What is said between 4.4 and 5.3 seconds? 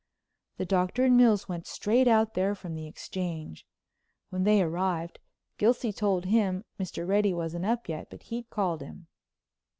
they arrived